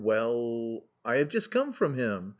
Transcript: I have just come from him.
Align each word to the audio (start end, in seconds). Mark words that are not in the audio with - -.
I 0.03 1.17
have 1.17 1.29
just 1.29 1.51
come 1.51 1.73
from 1.73 1.93
him. 1.95 2.29